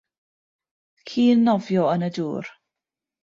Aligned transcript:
Ci'n 1.11 1.43
nofio 1.49 1.85
yn 1.97 2.07
y 2.09 2.11
dŵr 2.17 2.49